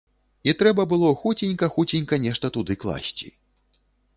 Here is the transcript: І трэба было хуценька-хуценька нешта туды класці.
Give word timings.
І 0.51 0.53
трэба 0.61 0.85
было 0.93 1.11
хуценька-хуценька 1.25 2.15
нешта 2.25 2.53
туды 2.57 2.81
класці. 2.85 3.27